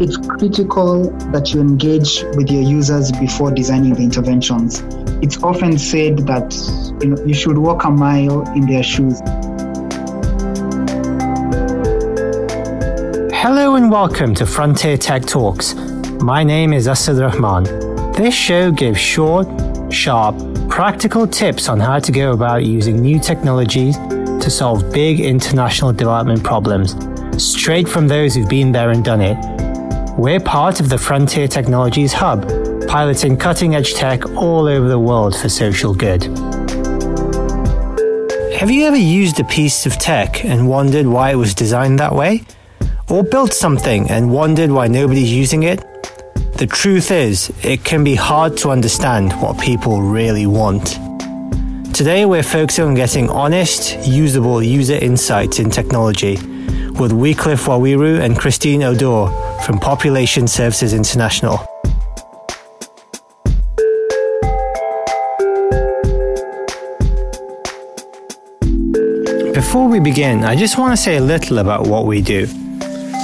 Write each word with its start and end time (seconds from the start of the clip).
it's 0.00 0.16
critical 0.16 1.10
that 1.32 1.52
you 1.52 1.60
engage 1.60 2.22
with 2.34 2.50
your 2.50 2.62
users 2.62 3.12
before 3.12 3.50
designing 3.50 3.94
the 3.94 4.02
interventions. 4.02 4.80
It's 5.22 5.42
often 5.42 5.78
said 5.78 6.18
that 6.26 6.52
you, 7.02 7.10
know, 7.10 7.24
you 7.24 7.34
should 7.34 7.58
walk 7.58 7.84
a 7.84 7.90
mile 7.90 8.42
in 8.54 8.66
their 8.66 8.82
shoes. 8.82 9.20
Hello 13.34 13.74
and 13.74 13.90
welcome 13.90 14.34
to 14.36 14.46
Frontier 14.46 14.96
Tech 14.96 15.24
Talks. 15.24 15.74
My 16.20 16.42
name 16.42 16.72
is 16.72 16.88
Asad 16.88 17.18
Rahman. 17.18 17.64
This 18.12 18.34
show 18.34 18.70
gives 18.70 18.98
short, 18.98 19.46
sharp, 19.92 20.36
practical 20.68 21.26
tips 21.26 21.68
on 21.68 21.78
how 21.78 21.98
to 21.98 22.12
go 22.12 22.32
about 22.32 22.64
using 22.64 23.00
new 23.00 23.20
technologies 23.20 23.96
to 23.96 24.50
solve 24.50 24.92
big 24.92 25.20
international 25.20 25.92
development 25.92 26.42
problems, 26.42 26.96
straight 27.36 27.88
from 27.88 28.08
those 28.08 28.34
who've 28.34 28.48
been 28.48 28.72
there 28.72 28.90
and 28.90 29.04
done 29.04 29.20
it. 29.20 29.61
We're 30.18 30.40
part 30.40 30.78
of 30.78 30.90
the 30.90 30.98
Frontier 30.98 31.48
Technologies 31.48 32.12
Hub, 32.12 32.46
piloting 32.86 33.38
cutting 33.38 33.74
edge 33.74 33.94
tech 33.94 34.26
all 34.36 34.68
over 34.68 34.86
the 34.86 34.98
world 34.98 35.34
for 35.34 35.48
social 35.48 35.94
good. 35.94 36.24
Have 38.54 38.70
you 38.70 38.84
ever 38.84 38.96
used 38.96 39.40
a 39.40 39.44
piece 39.44 39.86
of 39.86 39.94
tech 39.94 40.44
and 40.44 40.68
wondered 40.68 41.06
why 41.06 41.30
it 41.30 41.36
was 41.36 41.54
designed 41.54 41.98
that 41.98 42.14
way? 42.14 42.44
Or 43.08 43.24
built 43.24 43.54
something 43.54 44.10
and 44.10 44.30
wondered 44.30 44.70
why 44.70 44.86
nobody's 44.86 45.32
using 45.32 45.62
it? 45.62 45.80
The 46.58 46.68
truth 46.70 47.10
is, 47.10 47.50
it 47.62 47.82
can 47.82 48.04
be 48.04 48.14
hard 48.14 48.58
to 48.58 48.70
understand 48.70 49.32
what 49.40 49.58
people 49.58 50.02
really 50.02 50.46
want. 50.46 50.98
Today, 51.94 52.26
we're 52.26 52.42
focusing 52.42 52.84
on 52.84 52.94
getting 52.94 53.30
honest, 53.30 54.06
usable 54.06 54.62
user 54.62 54.96
insights 54.96 55.58
in 55.58 55.70
technology 55.70 56.36
with 56.98 57.12
Wycliffe 57.12 57.64
Waweru 57.64 58.20
and 58.20 58.38
Christine 58.38 58.82
Odor 58.82 59.41
from 59.62 59.78
Population 59.78 60.48
Services 60.48 60.92
International. 60.92 61.58
Before 69.54 69.88
we 69.88 70.00
begin, 70.00 70.44
I 70.44 70.56
just 70.56 70.78
want 70.78 70.92
to 70.92 70.96
say 70.96 71.16
a 71.16 71.20
little 71.20 71.58
about 71.58 71.86
what 71.86 72.06
we 72.06 72.20
do. 72.20 72.46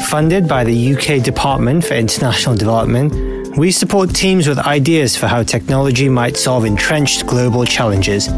Funded 0.06 0.46
by 0.46 0.62
the 0.64 0.94
UK 0.94 1.22
Department 1.22 1.84
for 1.84 1.94
International 1.94 2.54
Development, 2.54 3.12
we 3.58 3.72
support 3.72 4.14
teams 4.14 4.46
with 4.46 4.58
ideas 4.60 5.16
for 5.16 5.26
how 5.26 5.42
technology 5.42 6.08
might 6.08 6.36
solve 6.36 6.64
entrenched 6.64 7.26
global 7.26 7.64
challenges. 7.64 8.30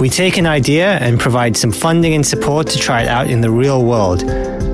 We 0.00 0.08
take 0.08 0.36
an 0.36 0.46
idea 0.46 0.98
and 0.98 1.20
provide 1.20 1.56
some 1.56 1.70
funding 1.70 2.14
and 2.14 2.26
support 2.26 2.66
to 2.68 2.78
try 2.78 3.02
it 3.02 3.08
out 3.08 3.30
in 3.30 3.40
the 3.40 3.50
real 3.50 3.84
world, 3.84 4.24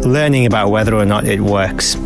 learning 0.07 0.47
about 0.47 0.71
whether 0.71 0.95
or 0.95 1.05
not 1.05 1.27
it 1.27 1.43
works. 1.43 1.97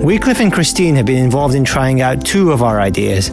Wycliffe 0.00 0.40
and 0.40 0.50
Christine 0.50 0.94
have 0.96 1.04
been 1.04 1.22
involved 1.22 1.54
in 1.54 1.62
trying 1.62 2.00
out 2.00 2.24
two 2.24 2.52
of 2.52 2.62
our 2.62 2.80
ideas, 2.80 3.28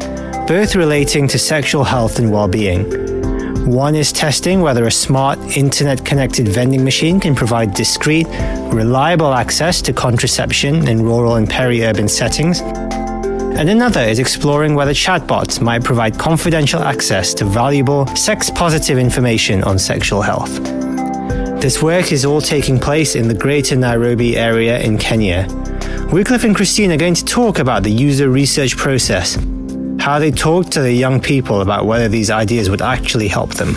both 0.47 0.75
relating 0.75 1.25
to 1.29 1.39
sexual 1.39 1.85
health 1.85 2.19
and 2.19 2.29
well-being. 2.29 3.71
One 3.71 3.95
is 3.95 4.11
testing 4.11 4.59
whether 4.59 4.85
a 4.85 4.91
smart 4.91 5.39
internet 5.55 6.03
connected 6.03 6.49
vending 6.49 6.83
machine 6.83 7.21
can 7.21 7.35
provide 7.35 7.73
discreet, 7.73 8.27
reliable 8.73 9.33
access 9.33 9.81
to 9.83 9.93
contraception 9.93 10.89
in 10.89 11.03
rural 11.03 11.35
and 11.35 11.49
peri 11.49 11.85
urban 11.85 12.09
settings. 12.09 12.59
And 12.59 13.69
another 13.69 14.01
is 14.01 14.19
exploring 14.19 14.75
whether 14.75 14.93
chatbots 14.93 15.61
might 15.61 15.85
provide 15.85 16.19
confidential 16.19 16.81
access 16.81 17.33
to 17.35 17.45
valuable, 17.45 18.07
sex 18.07 18.49
positive 18.49 18.97
information 18.97 19.63
on 19.63 19.79
sexual 19.79 20.21
health. 20.21 20.53
This 21.61 21.81
work 21.81 22.11
is 22.11 22.25
all 22.25 22.41
taking 22.41 22.77
place 22.77 23.15
in 23.15 23.29
the 23.29 23.33
Greater 23.33 23.77
Nairobi 23.77 24.35
area 24.35 24.79
in 24.79 24.97
Kenya. 24.97 25.47
Wycliffe 26.11 26.45
and 26.45 26.55
Christine 26.55 26.91
are 26.93 26.97
going 26.97 27.15
to 27.15 27.25
talk 27.25 27.59
about 27.59 27.83
the 27.83 27.91
user 27.91 28.29
research 28.29 28.77
process 28.77 29.37
how 29.99 30.19
they 30.19 30.31
talked 30.31 30.71
to 30.71 30.81
the 30.81 30.93
young 30.93 31.19
people 31.19 31.59
about 31.59 31.85
whether 31.85 32.07
these 32.07 32.29
ideas 32.29 32.69
would 32.69 32.81
actually 32.81 33.27
help 33.27 33.55
them. 33.55 33.73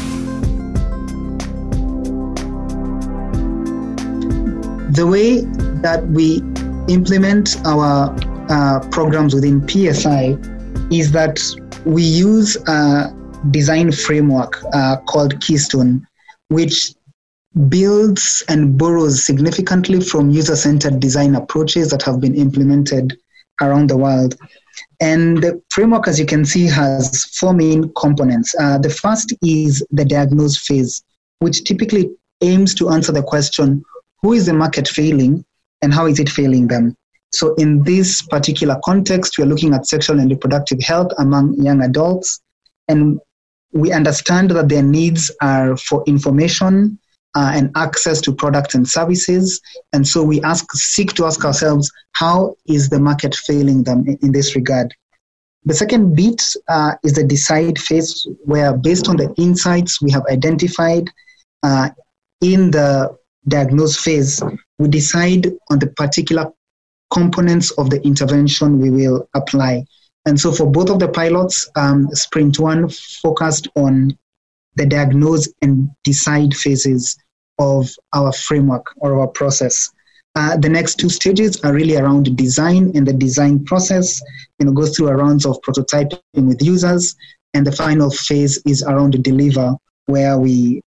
The 4.93 5.05
way 5.09 5.41
that 5.83 6.07
we 6.11 6.37
implement 6.93 7.57
our 7.65 8.15
uh, 8.49 8.89
programs 8.91 9.35
within 9.35 9.67
PSI 9.69 10.37
is 10.93 11.11
that 11.11 11.41
we 11.85 12.05
use 12.05 12.57
a 12.69 13.13
design 13.51 13.91
framework 13.91 14.63
uh, 14.73 14.99
called 15.09 15.41
Keystone, 15.41 16.07
which 16.47 16.95
builds 17.69 18.45
and 18.49 18.79
borrows 18.79 19.25
significantly 19.25 20.01
from 20.01 20.31
user 20.31 20.57
centered 20.57 21.01
design 21.01 21.35
approaches 21.35 21.91
that 21.91 22.03
have 22.03 22.21
been 22.21 22.35
implemented 22.35 23.19
around 23.61 23.91
the 23.91 23.97
world. 23.97 24.37
And 25.01 25.43
the 25.43 25.61
framework, 25.71 26.07
as 26.09 26.19
you 26.19 26.27
can 26.27 26.45
see, 26.45 26.67
has 26.67 27.25
four 27.25 27.53
main 27.53 27.93
components. 27.95 28.55
Uh, 28.59 28.79
the 28.79 28.91
first 28.91 29.35
is 29.43 29.85
the 29.91 30.05
diagnose 30.05 30.59
phase, 30.59 31.03
which 31.41 31.65
typically 31.65 32.11
aims 32.43 32.75
to 32.77 32.91
answer 32.91 33.13
the 33.13 33.23
question 33.23 33.83
who 34.23 34.35
is 34.35 34.47
the 34.47 34.53
market 34.53 34.87
failing 34.87 35.45
and 35.83 35.93
how 35.95 36.07
is 36.07 36.21
it 36.21 36.29
failing 36.29 36.69
them? 36.69 36.97
So, 37.33 37.55
in 37.55 37.83
this 37.85 38.23
particular 38.23 38.79
context, 38.85 39.39
we're 39.39 39.47
looking 39.47 39.73
at 39.73 39.87
sexual 39.87 40.19
and 40.19 40.31
reproductive 40.31 40.81
health 40.83 41.13
among 41.19 41.55
young 41.55 41.83
adults. 41.83 42.41
And 42.89 43.21
we 43.73 43.93
understand 43.93 44.51
that 44.51 44.69
their 44.69 44.83
needs 44.83 45.31
are 45.41 45.77
for 45.77 46.03
information, 46.07 46.99
uh, 47.35 47.53
and 47.55 47.71
access 47.77 48.21
to 48.23 48.33
products 48.33 48.75
and 48.75 48.89
services. 48.89 49.61
And 49.93 50.07
so 50.07 50.23
we 50.23 50.41
ask, 50.43 50.71
seek 50.73 51.13
to 51.15 51.25
ask 51.25 51.45
ourselves, 51.45 51.91
how 52.13 52.57
is 52.67 52.89
the 52.89 52.99
market 52.99 53.35
failing 53.35 53.85
them 53.85 54.07
in, 54.07 54.19
in 54.23 54.33
this 54.33 54.57
regard? 54.57 54.95
The 55.65 55.75
second 55.75 56.17
bit 56.17 56.43
uh, 56.69 56.93
is 57.05 57.13
the 57.13 57.25
decide 57.25 57.79
phase, 57.79 58.27
where 58.45 58.77
based 58.77 59.09
on 59.09 59.17
the 59.17 59.33
insights 59.37 60.01
we 60.01 60.11
have 60.11 60.25
identified 60.31 61.11
uh, 61.63 61.91
in 62.41 62.71
the 62.71 63.17
diagnose 63.47 63.97
phase, 63.97 64.43
we 64.79 64.89
decide 64.89 65.47
on 65.71 65.79
the 65.79 65.89
particular 65.89 66.51
components 67.13 67.71
of 67.73 67.91
the 67.91 68.01
intervention 68.03 68.81
we 68.81 68.91
will 68.91 69.29
apply. 69.35 69.85
And 70.27 70.39
so 70.39 70.53
for 70.53 70.71
both 70.71 70.91
of 70.91 70.99
the 70.99 71.09
pilots, 71.09 71.69
um, 71.77 72.09
Sprint 72.13 72.59
1 72.59 72.89
focused 73.23 73.69
on 73.75 74.17
the 74.77 74.87
diagnose 74.87 75.49
and 75.63 75.91
decide 76.05 76.55
phases 76.55 77.17
of 77.59 77.91
our 78.15 78.33
framework 78.33 78.87
or 78.97 79.21
our 79.21 79.29
process. 79.29 79.91
Uh, 80.37 80.57
the 80.57 80.69
next 80.69 80.95
two 80.97 81.09
stages 81.09 81.61
are 81.63 81.75
really 81.75 81.97
around 81.97 82.37
design 82.37 82.93
and 82.95 83.07
the 83.07 83.13
design 83.13 83.65
process, 83.65 84.21
you 84.59 84.67
know, 84.67 84.73
goes 84.73 84.97
through 84.97 85.09
a 85.09 85.17
rounds 85.17 85.45
of 85.45 85.61
prototyping 85.63 86.21
with 86.35 86.63
users. 86.63 87.17
And 87.53 87.67
the 87.67 87.73
final 87.73 88.11
phase 88.11 88.63
is 88.65 88.83
around 88.85 89.23
deliver, 89.25 89.75
where 90.07 90.39
we 90.39 90.83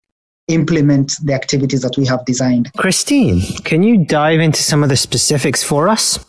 implement 0.48 1.12
the 1.24 1.34
activities 1.34 1.82
that 1.82 1.96
we 1.98 2.06
have 2.06 2.24
designed. 2.24 2.72
Christine, 2.76 3.42
can 3.64 3.82
you 3.82 4.04
dive 4.04 4.40
into 4.40 4.62
some 4.62 4.82
of 4.82 4.88
the 4.88 4.96
specifics 4.96 5.62
for 5.62 5.88
us? 5.88 6.24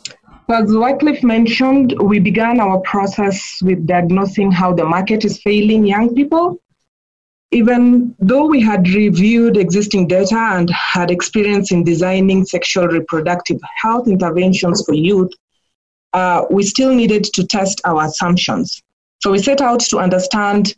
As 0.49 0.65
Wycliffe 0.67 1.23
mentioned, 1.23 1.95
we 2.01 2.19
began 2.19 2.59
our 2.59 2.79
process 2.81 3.59
with 3.63 3.87
diagnosing 3.87 4.51
how 4.51 4.73
the 4.73 4.85
market 4.85 5.25
is 5.25 5.41
failing 5.41 5.85
young 5.85 6.13
people 6.13 6.59
even 7.55 8.13
though 8.19 8.45
we 8.47 8.59
had 8.59 8.85
reviewed 8.89 9.55
existing 9.55 10.09
data 10.09 10.37
and 10.57 10.69
had 10.71 11.09
experience 11.09 11.71
in 11.71 11.85
designing 11.85 12.43
sexual 12.43 12.85
reproductive 12.85 13.57
health 13.81 14.09
interventions 14.09 14.83
for 14.85 14.93
youth, 14.93 15.31
uh, 16.11 16.43
we 16.51 16.63
still 16.63 16.93
needed 16.93 17.23
to 17.23 17.47
test 17.47 17.79
our 17.85 18.03
assumptions. 18.03 18.83
So 19.21 19.31
we 19.31 19.39
set 19.39 19.61
out 19.61 19.79
to 19.91 19.99
understand 19.99 20.75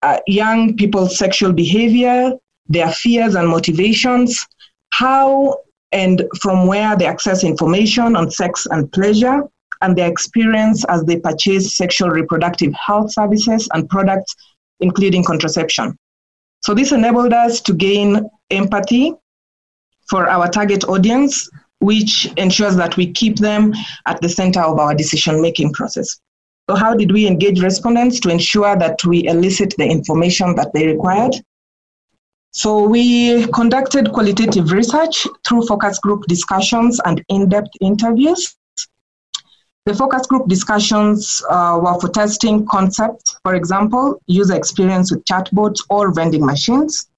uh, 0.00 0.18
young 0.26 0.76
people's 0.76 1.18
sexual 1.18 1.52
behavior, 1.52 2.32
their 2.68 2.90
fears 2.92 3.34
and 3.34 3.46
motivations, 3.46 4.46
how 4.94 5.58
and 5.92 6.24
from 6.40 6.66
where 6.66 6.96
they 6.96 7.04
access 7.04 7.44
information 7.44 8.16
on 8.16 8.30
sex 8.30 8.66
and 8.70 8.90
pleasure, 8.92 9.42
and 9.82 9.94
their 9.94 10.10
experience 10.10 10.86
as 10.86 11.04
they 11.04 11.18
purchase 11.18 11.76
sexual 11.76 12.08
reproductive 12.08 12.72
health 12.72 13.12
services 13.12 13.68
and 13.74 13.90
products 13.90 14.34
including 14.80 15.24
contraception. 15.24 15.96
So 16.60 16.74
this 16.74 16.92
enabled 16.92 17.32
us 17.32 17.60
to 17.62 17.74
gain 17.74 18.28
empathy 18.50 19.14
for 20.08 20.28
our 20.28 20.48
target 20.48 20.84
audience, 20.84 21.50
which 21.80 22.26
ensures 22.36 22.76
that 22.76 22.96
we 22.96 23.10
keep 23.12 23.38
them 23.38 23.72
at 24.06 24.20
the 24.20 24.28
center 24.28 24.60
of 24.60 24.78
our 24.78 24.94
decision 24.94 25.42
making 25.42 25.72
process. 25.72 26.20
So, 26.70 26.76
how 26.76 26.94
did 26.94 27.10
we 27.10 27.26
engage 27.26 27.60
respondents 27.60 28.20
to 28.20 28.30
ensure 28.30 28.76
that 28.76 29.04
we 29.04 29.26
elicit 29.26 29.74
the 29.78 29.84
information 29.84 30.54
that 30.54 30.72
they 30.72 30.86
required? 30.86 31.34
So, 32.52 32.86
we 32.88 33.48
conducted 33.48 34.12
qualitative 34.12 34.70
research 34.70 35.26
through 35.46 35.66
focus 35.66 35.98
group 35.98 36.24
discussions 36.26 37.00
and 37.04 37.24
in 37.28 37.48
depth 37.48 37.70
interviews. 37.80 38.56
The 39.84 39.94
focus 39.94 40.28
group 40.28 40.46
discussions 40.46 41.42
uh, 41.50 41.80
were 41.82 41.98
for 42.00 42.08
testing 42.08 42.64
concepts, 42.66 43.36
for 43.42 43.56
example, 43.56 44.22
user 44.26 44.54
experience 44.54 45.10
with 45.10 45.24
chatbots 45.24 45.80
or 45.90 46.12
vending 46.14 46.46
machines, 46.46 47.08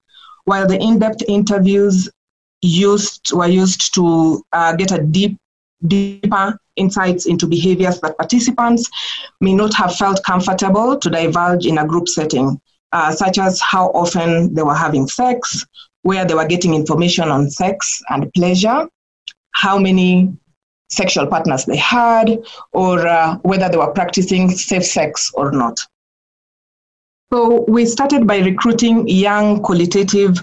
while 0.45 0.67
the 0.67 0.81
in-depth 0.81 1.21
interviews 1.27 2.09
used 2.63 3.31
were 3.33 3.47
used 3.47 3.93
to 3.93 4.43
uh, 4.51 4.75
get 4.75 4.91
a 4.91 4.97
deep, 4.97 5.37
deeper 5.85 6.57
insights 6.75 7.27
into 7.27 7.45
behaviors 7.45 7.99
that 8.01 8.17
participants 8.17 8.89
may 9.41 9.53
not 9.53 9.75
have 9.75 9.95
felt 9.95 10.23
comfortable 10.23 10.97
to 10.97 11.09
divulge 11.09 11.67
in 11.67 11.77
a 11.77 11.85
group 11.85 12.09
setting, 12.09 12.59
uh, 12.93 13.11
such 13.11 13.37
as 13.37 13.61
how 13.61 13.89
often 13.89 14.51
they 14.55 14.63
were 14.63 14.73
having 14.73 15.07
sex, 15.07 15.63
where 16.01 16.25
they 16.25 16.33
were 16.33 16.47
getting 16.47 16.73
information 16.73 17.29
on 17.29 17.47
sex 17.47 18.01
and 18.09 18.33
pleasure, 18.33 18.87
how 19.51 19.77
many 19.77 20.35
sexual 20.89 21.27
partners 21.27 21.65
they 21.65 21.77
had, 21.77 22.39
or 22.71 23.07
uh, 23.07 23.37
whether 23.43 23.69
they 23.69 23.77
were 23.77 23.91
practicing 23.91 24.49
safe 24.49 24.85
sex 24.85 25.31
or 25.33 25.51
not. 25.51 25.77
So 27.33 27.65
we 27.67 27.85
started 27.85 28.27
by 28.27 28.39
recruiting 28.39 29.07
young 29.07 29.61
qualitative 29.61 30.37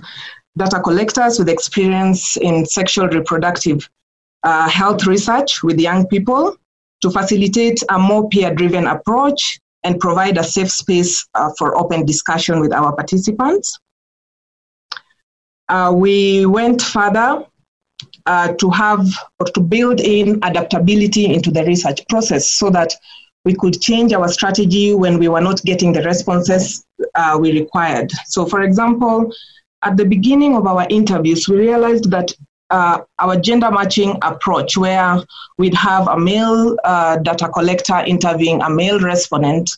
data 0.57 0.81
collectors 0.81 1.39
with 1.39 1.49
experience 1.49 2.37
in 2.37 2.67
sexual 2.67 3.09
reproductive 3.09 3.89
uh, 4.43 4.69
health 4.69 5.07
research 5.07 5.63
with 5.63 5.79
young 5.79 6.07
people 6.07 6.57
to 7.01 7.11
facilitate 7.11 7.83
a 7.89 7.99
more 7.99 8.29
peer 8.29 8.55
driven 8.55 8.87
approach 8.87 9.59
and 9.85 9.99
provide 9.99 10.39
a 10.39 10.45
safe 10.45 10.71
space 10.71 11.27
uh, 11.35 11.51
for 11.59 11.77
open 11.77 12.05
discussion 12.05 12.61
with 12.61 12.73
our 12.73 12.95
participants. 12.95 13.79
Uh, 15.69 15.93
we 15.95 16.47
went 16.47 16.83
further 16.83 17.45
uh, 18.27 18.53
to 18.55 18.71
have 18.71 19.07
or 19.41 19.47
to 19.47 19.61
build 19.61 20.01
in 20.01 20.39
adaptability 20.43 21.27
into 21.33 21.51
the 21.51 21.65
research 21.65 22.01
process 22.09 22.49
so 22.49 22.71
that 22.71 22.95
we 23.45 23.55
could 23.55 23.81
change 23.81 24.13
our 24.13 24.29
strategy 24.29 24.95
when 24.95 25.19
we 25.19 25.29
were 25.29 25.41
not 25.41 25.63
getting 25.63 25.93
the 25.93 26.03
responses 26.03 26.85
uh, 27.15 27.37
we 27.41 27.53
required. 27.53 28.11
So, 28.27 28.47
for 28.47 28.63
example, 28.63 29.33
at 29.83 29.97
the 29.97 30.05
beginning 30.05 30.55
of 30.55 30.67
our 30.67 30.87
interviews, 30.89 31.49
we 31.49 31.57
realized 31.57 32.11
that 32.11 32.33
uh, 32.71 33.01
our 33.19 33.37
gender 33.37 33.71
matching 33.71 34.17
approach, 34.23 34.77
where 34.77 35.19
we'd 35.59 35.75
have 35.75 36.09
a 36.09 36.19
male 36.19 36.77
uh, 36.85 37.17
data 37.19 37.49
collector 37.49 37.99
interviewing 38.07 38.63
a 38.63 38.71
male 38.71 38.99
respondent 38.99 39.71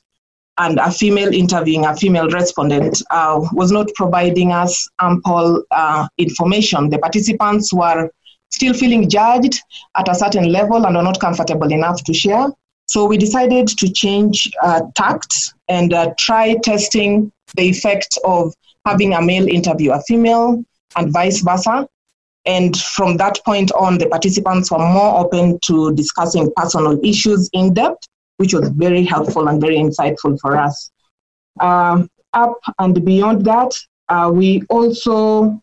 and 0.59 0.79
a 0.79 0.93
female 0.93 1.35
interviewing 1.35 1.87
a 1.87 1.97
female 1.97 2.29
respondent, 2.29 3.03
uh, 3.11 3.41
was 3.53 3.73
not 3.73 3.89
providing 3.97 4.53
us 4.53 4.89
ample 5.01 5.65
uh, 5.73 6.07
information. 6.19 6.89
The 6.89 6.99
participants 6.99 7.73
were 7.73 8.11
still 8.55 8.75
feeling 8.75 9.09
judged 9.09 9.61
at 9.97 10.09
a 10.09 10.15
certain 10.15 10.53
level 10.53 10.87
and 10.87 10.97
are 10.97 11.03
not 11.03 11.21
comfortable 11.21 11.73
enough 11.73 12.03
to 12.05 12.15
share. 12.15 12.47
So 12.87 13.07
we 13.07 13.17
decided 13.17 13.67
to 13.69 13.93
change 13.93 14.51
uh, 14.63 14.83
tact 14.95 15.35
and 15.69 15.93
uh, 15.93 16.15
try 16.19 16.55
testing 16.63 17.33
the 17.57 17.65
effect 17.65 18.19
of 18.25 18.55
having 18.87 19.15
a 19.15 19.23
male 19.23 19.49
interview 19.49 19.93
a 19.93 20.01
female 20.03 20.63
and 20.97 21.13
vice 21.13 21.41
versa. 21.41 21.89
And 22.47 22.77
from 22.77 23.17
that 23.17 23.41
point 23.45 23.73
on, 23.73 23.97
the 23.99 24.07
participants 24.07 24.71
were 24.71 24.79
more 24.79 25.19
open 25.19 25.59
to 25.65 25.95
discussing 25.95 26.53
personal 26.55 27.03
issues 27.03 27.49
in 27.55 27.73
depth, 27.73 28.07
which 28.37 28.53
was 28.53 28.69
very 28.69 29.03
helpful 29.03 29.49
and 29.49 29.61
very 29.61 29.77
insightful 29.77 30.39
for 30.41 30.57
us. 30.57 30.91
Um, 31.61 32.09
up 32.35 32.61
and 32.79 33.03
beyond 33.05 33.47
that, 33.47 33.73
uh, 34.11 34.31
we 34.33 34.63
also 34.69 35.59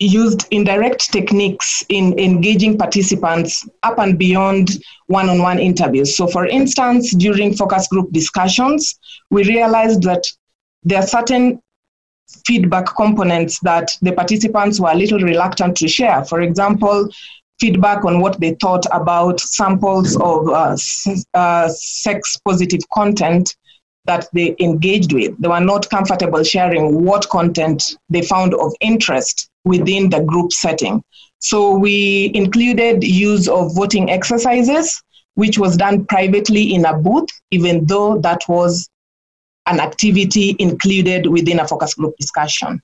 used 0.00 0.46
indirect 0.50 1.12
techniques 1.12 1.84
in 1.88 2.18
engaging 2.18 2.76
participants 2.76 3.68
up 3.82 3.98
and 3.98 4.18
beyond 4.18 4.70
one 5.06 5.28
on 5.28 5.40
one 5.40 5.58
interviews. 5.58 6.16
So, 6.16 6.26
for 6.26 6.46
instance, 6.46 7.14
during 7.14 7.54
focus 7.54 7.86
group 7.88 8.10
discussions, 8.12 8.98
we 9.30 9.44
realized 9.44 10.02
that 10.02 10.24
there 10.82 10.98
are 10.98 11.06
certain 11.06 11.60
feedback 12.46 12.86
components 12.96 13.60
that 13.60 13.96
the 14.02 14.12
participants 14.12 14.80
were 14.80 14.90
a 14.90 14.96
little 14.96 15.20
reluctant 15.20 15.76
to 15.76 15.88
share. 15.88 16.24
For 16.24 16.40
example, 16.40 17.08
feedback 17.60 18.04
on 18.04 18.20
what 18.20 18.40
they 18.40 18.56
thought 18.60 18.84
about 18.92 19.40
samples 19.40 20.16
of 20.16 20.48
uh, 20.48 20.76
uh, 21.34 21.68
sex 21.68 22.36
positive 22.44 22.80
content 22.92 23.54
that 24.06 24.26
they 24.34 24.54
engaged 24.60 25.12
with. 25.12 25.40
They 25.40 25.48
were 25.48 25.60
not 25.60 25.88
comfortable 25.88 26.42
sharing 26.42 27.04
what 27.04 27.28
content 27.30 27.96
they 28.10 28.22
found 28.22 28.54
of 28.54 28.72
interest 28.80 29.48
within 29.64 30.10
the 30.10 30.20
group 30.20 30.52
setting. 30.52 31.02
So 31.38 31.76
we 31.76 32.30
included 32.34 33.04
use 33.04 33.48
of 33.48 33.74
voting 33.74 34.10
exercises, 34.10 35.02
which 35.34 35.58
was 35.58 35.76
done 35.76 36.06
privately 36.06 36.74
in 36.74 36.84
a 36.84 36.96
booth, 36.96 37.28
even 37.50 37.86
though 37.86 38.18
that 38.18 38.40
was 38.48 38.88
an 39.66 39.80
activity 39.80 40.56
included 40.58 41.26
within 41.26 41.60
a 41.60 41.68
focus 41.68 41.94
group 41.94 42.14
discussion. 42.18 42.80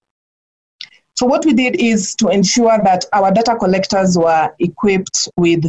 So 1.15 1.27
what 1.27 1.44
we 1.44 1.53
did 1.53 1.77
is 1.77 2.15
to 2.17 2.29
ensure 2.29 2.79
that 2.83 3.05
our 3.12 3.31
data 3.31 3.55
collectors 3.56 4.17
were 4.17 4.50
equipped 4.59 5.29
with 5.37 5.67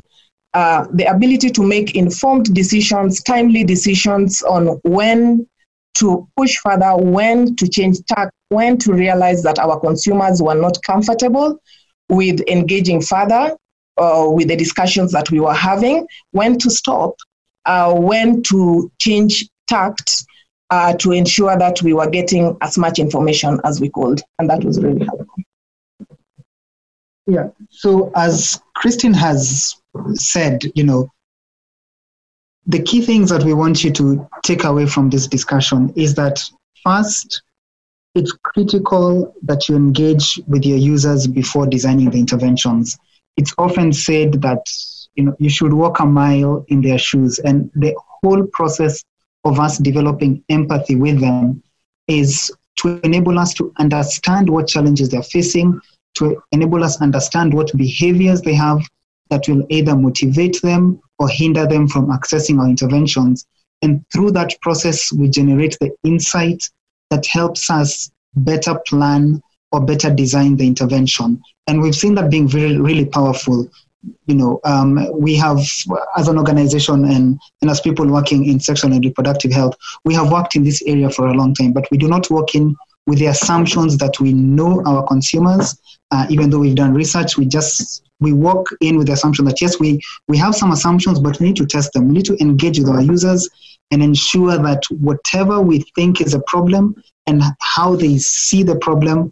uh, 0.54 0.88
the 0.94 1.06
ability 1.06 1.50
to 1.50 1.64
make 1.64 1.96
informed 1.96 2.54
decisions, 2.54 3.22
timely 3.22 3.64
decisions 3.64 4.42
on 4.44 4.80
when 4.84 5.48
to 5.96 6.28
push 6.38 6.58
further, 6.58 6.96
when 6.96 7.56
to 7.58 7.68
change 7.68 7.98
tack, 8.06 8.32
when 8.52 8.78
to 8.78 8.92
realize 8.92 9.42
that 9.44 9.58
our 9.60 9.80
consumers 9.80 10.42
were 10.42 10.56
not 10.56 10.78
comfortable 10.84 11.58
with 12.10 12.42
engaging 12.50 13.02
further 13.02 13.56
uh, 13.98 14.28
with 14.30 14.50
the 14.50 14.56
discussions 14.58 15.12
that 15.14 15.32
we 15.32 15.40
were 15.40 15.54
having, 15.54 16.06
when 16.32 16.58
to 16.58 16.70
stop, 16.70 17.16
uh, 17.66 17.94
when 17.94 18.44
to 18.44 18.92
change 19.00 19.48
tact 19.68 20.26
uh, 20.70 20.94
to 20.98 21.14
ensure 21.14 21.58
that 21.58 21.82
we 21.82 21.94
were 21.94 22.10
getting 22.10 22.58
as 22.62 22.78
much 22.78 23.00
information 23.00 23.60
as 23.64 23.80
we 23.80 23.90
could. 23.90 24.22
And 24.38 24.50
that 24.50 24.64
was 24.66 24.82
really 24.82 25.06
helpful. 25.06 25.44
Yeah. 27.28 27.50
So 27.70 28.12
as 28.16 28.62
Christine 28.76 29.14
has 29.14 29.82
said, 30.14 30.64
you 30.76 30.84
know, 30.84 31.10
the 32.66 32.82
key 32.82 33.02
things 33.02 33.30
that 33.30 33.44
we 33.44 33.54
want 33.54 33.84
you 33.84 33.92
to 33.92 34.28
take 34.44 34.66
away 34.66 34.88
from 34.88 35.10
this 35.10 35.28
discussion 35.28 35.94
is 35.96 36.16
that 36.16 36.44
first, 36.84 37.44
it's 38.14 38.32
critical 38.44 39.34
that 39.44 39.70
you 39.70 39.76
engage 39.76 40.40
with 40.48 40.66
your 40.66 40.78
users 40.78 41.28
before 41.28 41.68
designing 41.68 42.10
the 42.10 42.20
interventions. 42.20 42.98
It's 43.38 43.54
often 43.58 43.94
said 43.94 44.42
that 44.42 44.66
you 45.16 45.26
know 45.26 45.36
you 45.40 45.50
should 45.50 45.74
walk 45.74 46.00
a 46.00 46.06
mile 46.06 46.66
in 46.68 46.82
their 46.82 46.98
shoes, 46.98 47.40
and 47.40 47.72
the 47.76 47.96
whole 47.98 48.46
process 48.48 49.04
of 49.44 49.60
us 49.60 49.78
developing 49.78 50.44
empathy 50.50 50.96
with 50.96 51.20
them 51.20 51.64
is 52.08 52.52
to 52.78 53.00
enable 53.04 53.40
us 53.40 53.54
to 53.56 53.74
understand 53.78 54.50
what 54.50 54.68
challenges 54.68 55.10
they're 55.10 55.24
facing, 55.24 55.80
to 56.16 56.42
enable 56.52 56.84
us 56.84 57.02
understand 57.02 57.54
what 57.54 57.76
behaviors 57.76 58.42
they 58.42 58.54
have 58.54 58.82
that 59.30 59.48
will 59.48 59.66
either 59.70 59.96
motivate 59.96 60.62
them 60.62 61.00
or 61.20 61.30
hinder 61.30 61.66
them 61.66 61.88
from 61.88 62.08
accessing 62.08 62.60
our 62.60 62.68
interventions. 62.68 63.46
And 63.82 64.04
through 64.12 64.32
that 64.32 64.60
process, 64.62 65.12
we 65.14 65.30
generate 65.30 65.78
the 65.80 65.92
insight 66.04 66.62
that 67.12 67.26
helps 67.28 67.70
us 67.70 68.10
better 68.34 68.80
plan 68.88 69.42
or 69.72 69.86
better 69.86 70.10
design 70.14 70.58
the 70.58 70.66
intervention. 70.66 71.42
And 71.68 71.82
we've 71.82 71.96
seen 71.96 72.16
that 72.16 72.32
being 72.32 72.48
very, 72.48 72.78
really 72.78 73.06
powerful. 73.06 73.70
You 74.26 74.36
know, 74.36 74.60
um, 74.64 75.08
we 75.14 75.36
have, 75.36 75.60
as 76.18 76.28
an 76.28 76.38
organization 76.38 77.06
and, 77.06 77.40
and 77.62 77.70
as 77.70 77.80
people 77.80 78.08
working 78.08 78.46
in 78.46 78.60
sexual 78.60 78.92
and 78.92 79.06
reproductive 79.06 79.52
health, 79.52 79.76
we 80.06 80.16
have 80.16 80.32
worked 80.32 80.56
in 80.56 80.64
this 80.64 80.82
area 80.88 81.10
for 81.10 81.28
a 81.28 81.34
long 81.34 81.54
time, 81.54 81.74
but 81.74 81.88
we 81.92 81.98
do 81.98 82.08
not 82.08 82.30
work 82.32 82.56
in 82.56 82.76
with 83.06 83.20
the 83.20 83.28
assumptions 83.28 83.98
that 83.98 84.20
we 84.20 84.34
know 84.34 84.82
our 84.86 85.06
consumers. 85.06 85.80
Uh, 86.12 86.26
even 86.30 86.50
though 86.50 86.60
we've 86.60 86.76
done 86.76 86.94
research, 86.94 87.38
we 87.38 87.46
just 87.46 88.04
we 88.20 88.34
walk 88.34 88.68
in 88.82 88.98
with 88.98 89.08
the 89.08 89.14
assumption 89.14 89.46
that 89.46 89.62
yes, 89.62 89.80
we 89.80 90.00
we 90.28 90.38
have 90.38 90.54
some 90.56 90.72
assumptions, 90.72 91.20
but 91.20 91.40
we 91.40 91.48
need 91.48 91.56
to 91.56 91.66
test 91.66 91.94
them. 91.94 92.08
We 92.08 92.16
need 92.16 92.26
to 92.26 92.38
engage 92.42 92.80
with 92.80 92.90
our 92.90 93.02
users 93.02 93.50
and 93.92 94.02
ensure 94.02 94.58
that 94.58 94.84
whatever 94.90 95.62
we 95.62 95.80
think 95.96 96.22
is 96.22 96.34
a 96.34 96.42
problem 96.48 96.96
and 97.28 97.44
how 97.60 97.96
they 97.96 98.18
see 98.18 98.64
the 98.64 98.78
problem 98.78 99.32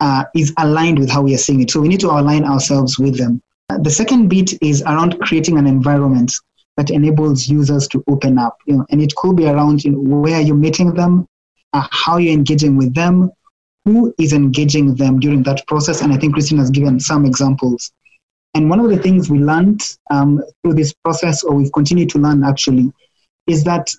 uh, 0.00 0.24
is 0.34 0.52
aligned 0.58 0.98
with 0.98 1.10
how 1.10 1.22
we 1.22 1.34
are 1.34 1.38
seeing 1.38 1.60
it. 1.60 1.70
So 1.70 1.80
we 1.80 1.88
need 1.88 2.00
to 2.00 2.10
align 2.10 2.44
ourselves 2.44 2.98
with 2.98 3.18
them. 3.18 3.42
Uh, 3.68 3.78
the 3.78 3.90
second 3.90 4.28
bit 4.28 4.52
is 4.62 4.82
around 4.82 5.18
creating 5.20 5.58
an 5.58 5.66
environment 5.66 6.32
that 6.76 6.90
enables 6.90 7.48
users 7.48 7.86
to 7.88 8.02
open 8.08 8.38
up. 8.38 8.56
You 8.66 8.78
know, 8.78 8.86
and 8.90 9.02
it 9.02 9.14
could 9.14 9.36
be 9.36 9.46
around 9.46 9.84
you 9.84 9.92
know, 9.92 9.98
where 9.98 10.40
you're 10.40 10.56
meeting 10.56 10.94
them, 10.94 11.28
uh, 11.72 11.86
how 11.90 12.16
you're 12.16 12.32
engaging 12.32 12.76
with 12.76 12.94
them, 12.94 13.30
who 13.84 14.14
is 14.18 14.32
engaging 14.32 14.94
them 14.94 15.20
during 15.20 15.42
that 15.44 15.66
process. 15.66 16.00
And 16.00 16.12
I 16.12 16.16
think 16.16 16.34
Christine 16.34 16.58
has 16.58 16.70
given 16.70 16.98
some 16.98 17.24
examples. 17.24 17.92
And 18.54 18.68
one 18.68 18.80
of 18.80 18.90
the 18.90 18.98
things 18.98 19.30
we 19.30 19.38
learned 19.38 19.82
um, 20.10 20.42
through 20.62 20.74
this 20.74 20.92
process, 21.04 21.44
or 21.44 21.54
we've 21.54 21.72
continued 21.72 22.10
to 22.10 22.18
learn 22.18 22.42
actually, 22.42 22.92
is 23.46 23.64
that 23.64 23.90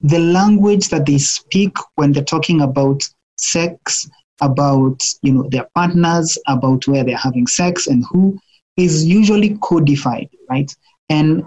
the 0.00 0.18
language 0.18 0.88
that 0.88 1.06
they 1.06 1.18
speak 1.18 1.76
when 1.94 2.12
they're 2.12 2.24
talking 2.24 2.62
about 2.62 3.02
sex, 3.36 4.08
about 4.40 5.00
you 5.22 5.32
know 5.32 5.48
their 5.50 5.68
partners, 5.74 6.36
about 6.48 6.86
where 6.88 7.04
they're 7.04 7.16
having 7.16 7.46
sex 7.46 7.86
and 7.86 8.04
who, 8.10 8.38
is 8.76 9.04
usually 9.04 9.56
codified, 9.62 10.28
right? 10.50 10.74
And 11.08 11.44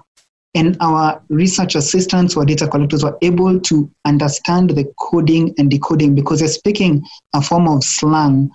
and 0.55 0.77
our 0.79 1.21
research 1.27 1.75
assistants 1.75 2.37
or 2.37 2.45
data 2.45 2.65
collectors 2.65 3.03
were 3.03 3.17
able 3.21 3.59
to 3.59 3.91
understand 4.05 4.69
the 4.69 4.85
coding 4.97 5.53
and 5.57 5.69
decoding 5.69 6.15
because 6.15 6.39
they're 6.39 6.47
speaking 6.47 7.05
a 7.33 7.41
form 7.41 7.67
of 7.67 7.83
slang 7.83 8.49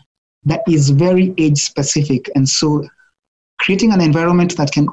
that 0.45 0.63
is 0.67 0.89
very 0.89 1.35
age 1.37 1.59
specific. 1.59 2.31
And 2.35 2.49
so 2.49 2.89
creating 3.59 3.93
an 3.93 4.01
environment 4.01 4.57
that 4.57 4.73
can 4.73 4.89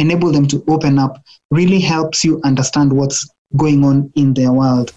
enable 0.00 0.32
them 0.32 0.46
to 0.48 0.64
open 0.68 0.98
up 0.98 1.22
really 1.50 1.80
helps 1.80 2.24
you 2.24 2.40
understand 2.44 2.92
what's 2.92 3.28
going 3.56 3.84
on 3.84 4.10
in 4.16 4.34
their 4.34 4.52
world. 4.52 4.92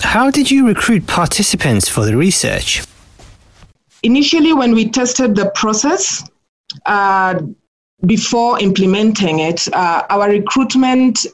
How 0.00 0.30
did 0.30 0.50
you 0.50 0.66
recruit 0.66 1.06
participants 1.06 1.88
for 1.88 2.04
the 2.04 2.16
research? 2.16 2.82
Initially, 4.02 4.52
when 4.54 4.74
we 4.74 4.88
tested 4.88 5.34
the 5.34 5.50
process, 5.54 6.24
uh, 6.86 7.40
before 8.06 8.58
implementing 8.60 9.40
it, 9.40 9.68
uh, 9.74 10.04
our 10.08 10.28
recruitment 10.30 11.26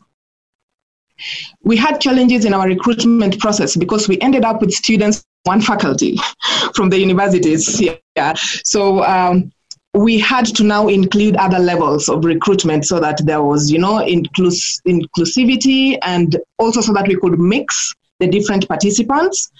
we 1.62 1.76
had 1.76 2.00
challenges 2.00 2.44
in 2.44 2.52
our 2.52 2.66
recruitment 2.66 3.38
process 3.40 3.76
because 3.76 4.08
we 4.08 4.20
ended 4.20 4.44
up 4.44 4.60
with 4.60 4.72
students 4.72 5.24
one 5.44 5.60
faculty 5.60 6.18
from 6.74 6.90
the 6.90 6.98
universities 6.98 7.80
yeah 7.80 8.34
so 8.36 9.02
um, 9.04 9.50
we 9.96 10.18
had 10.18 10.44
to 10.44 10.62
now 10.62 10.88
include 10.88 11.36
other 11.36 11.58
levels 11.58 12.08
of 12.08 12.24
recruitment 12.24 12.84
so 12.84 13.00
that 13.00 13.24
there 13.24 13.42
was 13.42 13.70
you 13.70 13.78
know 13.78 13.94
inclus- 14.04 14.80
inclusivity 14.86 15.98
and 16.02 16.36
also 16.58 16.80
so 16.80 16.92
that 16.92 17.08
we 17.08 17.16
could 17.16 17.38
mix 17.38 17.94
the 18.20 18.26
different 18.26 18.66
participants 18.68 19.50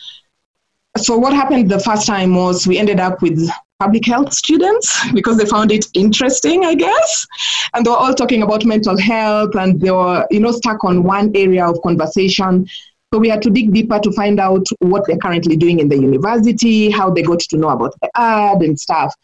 so 0.97 1.17
what 1.17 1.33
happened 1.33 1.71
the 1.71 1.81
first 1.81 2.07
time 2.07 2.35
was 2.35 2.67
we 2.67 2.79
ended 2.79 3.01
up 3.01 3.21
with 3.23 3.49
public 3.79 4.07
health 4.07 4.33
students 4.33 5.11
because 5.15 5.37
they 5.37 5.45
found 5.45 5.71
it 5.71 5.87
interesting, 5.95 6.65
I 6.65 6.75
guess. 6.75 7.27
And 7.75 7.85
they 7.85 7.91
were 7.91 7.97
all 7.97 8.15
talking 8.15 8.43
about 8.43 8.65
mental 8.65 8.99
health 8.99 9.55
and 9.55 9.81
they 9.81 9.91
were, 9.91 10.27
you 10.31 10.41
know, 10.41 10.53
stuck 10.53 10.85
on 10.85 11.03
one 11.03 11.33
area 11.35 11.67
of 11.67 11.81
conversation. 11.83 12.67
So 13.13 13.21
we 13.21 13.29
had 13.29 13.43
to 13.43 13.51
dig 13.51 13.73
deeper 13.73 13.99
to 14.01 14.13
find 14.13 14.41
out 14.41 14.67
what 14.81 15.07
they're 15.07 15.19
currently 15.19 15.57
doing 15.57 15.81
in 15.81 15.89
the 15.89 15.99
university, 15.99 16.91
how 16.91 17.11
they 17.11 17.23
got 17.23 17.41
to 17.41 17.57
know 17.57 17.69
about 17.69 17.95
the 18.01 18.11
ad 18.15 18.63
and 18.63 18.79
stuff. 18.79 19.15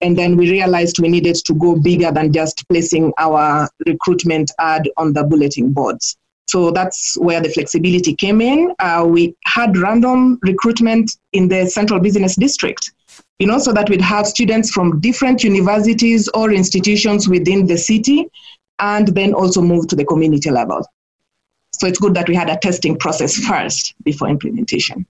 And 0.00 0.18
then 0.18 0.36
we 0.36 0.50
realized 0.50 0.98
we 0.98 1.08
needed 1.08 1.36
to 1.46 1.54
go 1.54 1.76
bigger 1.76 2.10
than 2.10 2.32
just 2.32 2.68
placing 2.68 3.12
our 3.18 3.68
recruitment 3.86 4.50
ad 4.58 4.88
on 4.96 5.12
the 5.12 5.24
bulletin 5.24 5.72
boards. 5.72 6.16
So 6.46 6.70
that's 6.70 7.16
where 7.18 7.40
the 7.40 7.48
flexibility 7.48 8.14
came 8.14 8.40
in. 8.40 8.74
Uh, 8.78 9.04
we 9.08 9.34
had 9.44 9.76
random 9.76 10.38
recruitment 10.42 11.10
in 11.32 11.48
the 11.48 11.66
central 11.66 12.00
business 12.00 12.36
district 12.36 12.92
you 13.38 13.46
know, 13.46 13.58
so 13.58 13.72
that 13.72 13.90
we'd 13.90 14.00
have 14.00 14.26
students 14.26 14.70
from 14.70 15.00
different 15.00 15.42
universities 15.42 16.28
or 16.34 16.52
institutions 16.52 17.28
within 17.28 17.66
the 17.66 17.76
city 17.76 18.26
and 18.78 19.08
then 19.08 19.34
also 19.34 19.60
move 19.60 19.88
to 19.88 19.96
the 19.96 20.04
community 20.04 20.50
level. 20.50 20.86
So 21.72 21.86
it's 21.86 21.98
good 21.98 22.14
that 22.14 22.28
we 22.28 22.34
had 22.34 22.48
a 22.48 22.56
testing 22.56 22.96
process 22.96 23.36
first 23.48 23.94
before 24.04 24.28
implementation. 24.28 25.06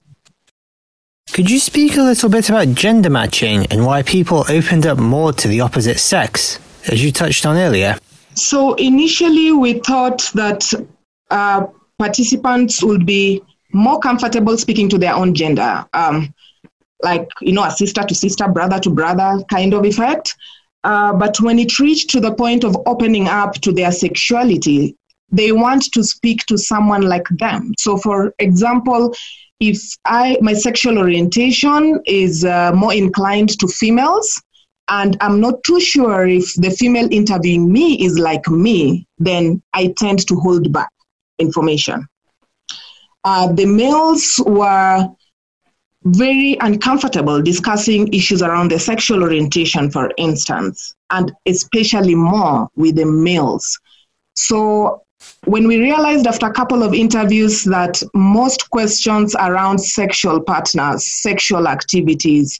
Could 1.33 1.50
you 1.50 1.59
speak 1.59 1.97
a 1.97 2.02
little 2.02 2.28
bit 2.28 2.49
about 2.49 2.69
gender 2.69 3.11
matching 3.11 3.66
and 3.66 3.85
why 3.85 4.02
people 4.02 4.45
opened 4.49 4.87
up 4.87 4.99
more 4.99 5.33
to 5.33 5.49
the 5.49 5.61
opposite 5.61 5.99
sex, 5.99 6.61
as 6.88 7.02
you 7.02 7.11
touched 7.11 7.45
on 7.45 7.57
earlier? 7.57 7.97
So 8.35 8.75
initially, 8.75 9.52
we 9.52 9.81
thought 9.81 10.31
that 10.35 10.71
uh, 11.31 11.66
participants 11.99 12.83
would 12.85 13.04
be 13.04 13.43
more 13.73 13.99
comfortable 13.99 14.57
speaking 14.57 14.88
to 14.90 14.99
their 14.99 15.14
own 15.14 15.35
gender. 15.35 15.85
Um, 15.93 16.33
like 17.04 17.28
you 17.40 17.52
know 17.52 17.64
a 17.64 17.71
sister 17.71 18.02
to 18.02 18.14
sister 18.14 18.49
brother 18.49 18.81
to 18.81 18.90
brother 18.90 19.45
kind 19.50 19.75
of 19.75 19.85
effect 19.85 20.35
uh, 20.85 21.12
but 21.12 21.40
when 21.40 21.59
it 21.59 21.78
reached 21.78 22.11
to 22.11 22.21
the 22.21 22.35
point 22.35 22.64
of 22.64 22.76
opening 22.87 23.28
up 23.28 23.54
to 23.54 23.73
their 23.73 23.93
sexuality 23.93 24.97
they 25.31 25.52
want 25.52 25.85
to 25.93 26.02
speak 26.02 26.45
to 26.47 26.57
someone 26.57 27.02
like 27.02 27.28
them 27.31 27.73
so 27.78 27.97
for 27.97 28.35
example 28.38 29.14
if 29.61 29.81
i 30.05 30.37
my 30.41 30.53
sexual 30.53 30.99
orientation 30.99 32.01
is 32.07 32.45
uh, 32.45 32.73
more 32.75 32.95
inclined 32.95 33.59
to 33.59 33.67
females 33.69 34.43
and 34.89 35.17
i'm 35.21 35.41
not 35.41 35.63
too 35.65 35.81
sure 35.81 36.27
if 36.27 36.53
the 36.55 36.71
female 36.71 37.09
interviewing 37.11 37.71
me 37.73 38.05
is 38.05 38.19
like 38.19 38.47
me 38.49 39.07
then 39.19 39.63
i 39.73 39.93
tend 39.97 40.27
to 40.27 40.35
hold 40.37 40.73
back 40.73 40.91
information 41.39 42.07
uh, 43.25 43.51
the 43.53 43.65
males 43.65 44.39
were 44.47 45.09
very 46.05 46.57
uncomfortable 46.61 47.41
discussing 47.41 48.13
issues 48.13 48.43
around 48.43 48.71
the 48.71 48.79
sexual 48.79 49.23
orientation, 49.23 49.91
for 49.91 50.13
instance, 50.19 50.95
and 51.11 51.33
especially 51.47 52.15
more 52.15 52.69
with 52.77 52.97
the 52.97 53.07
males. 53.07 53.81
So 54.35 55.04
when 55.45 55.69
we 55.69 55.78
realized 55.78 56.26
after 56.26 56.47
a 56.47 56.52
couple 56.52 56.83
of 56.83 56.95
interviews 56.95 57.64
that 57.64 58.02
most 58.14 58.71
questions 58.71 59.35
around 59.35 59.78
sexual 59.78 60.40
partners, 60.40 61.04
sexual 61.23 61.69
activities, 61.69 62.59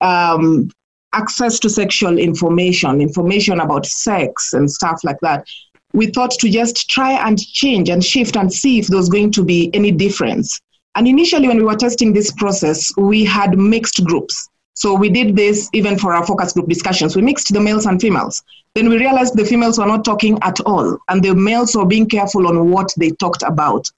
um, 0.00 0.70
access 1.14 1.58
to 1.60 1.70
sexual 1.70 2.18
information, 2.18 3.00
information 3.00 3.60
about 3.60 3.86
sex 3.86 4.52
and 4.52 4.70
stuff 4.70 5.00
like 5.04 5.18
that, 5.20 5.46
we 5.94 6.06
thought 6.06 6.32
to 6.32 6.50
just 6.50 6.88
try 6.90 7.12
and 7.26 7.38
change 7.38 7.88
and 7.88 8.04
shift 8.04 8.36
and 8.36 8.52
see 8.52 8.78
if 8.78 8.88
there 8.88 8.98
was 8.98 9.08
going 9.08 9.30
to 9.32 9.42
be 9.42 9.70
any 9.72 9.90
difference. 9.90 10.60
And 10.94 11.08
initially, 11.08 11.48
when 11.48 11.58
we 11.58 11.64
were 11.64 11.76
testing 11.76 12.12
this 12.12 12.30
process, 12.32 12.90
we 12.96 13.24
had 13.24 13.56
mixed 13.56 14.04
groups. 14.04 14.48
So 14.78 14.94
we 14.94 15.08
did 15.08 15.34
this 15.34 15.68
even 15.72 15.98
for 15.98 16.14
our 16.14 16.24
focus 16.24 16.52
group 16.52 16.68
discussions. 16.68 17.16
We 17.16 17.22
mixed 17.22 17.52
the 17.52 17.60
males 17.60 17.86
and 17.86 18.00
females. 18.00 18.44
Then 18.76 18.88
we 18.88 18.96
realized 18.96 19.36
the 19.36 19.44
females 19.44 19.76
were 19.76 19.86
not 19.86 20.04
talking 20.04 20.38
at 20.42 20.60
all, 20.60 20.96
and 21.08 21.20
the 21.20 21.34
males 21.34 21.74
were 21.74 21.84
being 21.84 22.08
careful 22.08 22.46
on 22.46 22.70
what 22.70 22.94
they 22.96 23.10
talked 23.10 23.42
about. 23.42 23.90